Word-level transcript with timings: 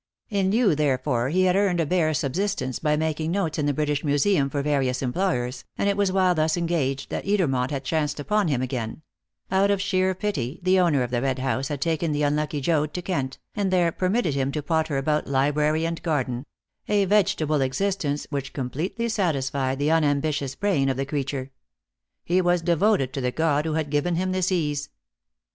In 0.31 0.49
lieu 0.49 0.73
thereof 0.73 1.31
he 1.31 1.43
had 1.43 1.55
earned 1.55 1.79
a 1.79 1.85
bare 1.85 2.15
subsistence 2.15 2.79
by 2.79 2.97
making 2.97 3.29
notes 3.29 3.59
in 3.59 3.67
the 3.67 3.71
British 3.71 4.03
Museum 4.03 4.49
for 4.49 4.63
various 4.63 5.03
employers, 5.03 5.63
and 5.77 5.87
it 5.87 5.95
was 5.95 6.11
while 6.11 6.33
thus 6.33 6.57
engaged 6.57 7.11
that 7.11 7.25
Edermont 7.27 7.69
had 7.69 7.83
chanced 7.83 8.19
upon 8.19 8.47
him 8.47 8.63
again; 8.63 9.03
out 9.51 9.69
of 9.69 9.79
sheer 9.79 10.15
pity 10.15 10.59
the 10.63 10.79
owner 10.79 11.03
of 11.03 11.11
the 11.11 11.21
Red 11.21 11.37
House 11.37 11.67
had 11.67 11.81
taken 11.81 12.13
the 12.13 12.23
unlucky 12.23 12.61
Joad 12.61 12.95
to 12.95 13.03
Kent, 13.03 13.37
and 13.53 13.69
there 13.69 13.91
permitted 13.91 14.33
him 14.33 14.51
to 14.53 14.63
potter 14.63 14.97
about 14.97 15.27
library 15.27 15.85
and 15.85 16.01
garden 16.01 16.47
a 16.87 17.05
vegetable 17.05 17.61
existence 17.61 18.25
which 18.31 18.53
completely 18.53 19.07
satisfied 19.07 19.77
the 19.77 19.91
unambitious 19.91 20.55
brain 20.55 20.89
of 20.89 20.97
the 20.97 21.05
creature. 21.05 21.51
He 22.23 22.41
was 22.41 22.63
devoted 22.63 23.13
to 23.13 23.21
the 23.21 23.29
god 23.31 23.65
who 23.65 23.73
had 23.73 23.91
given 23.91 24.15
him 24.15 24.31
this 24.31 24.51
ease. 24.51 24.89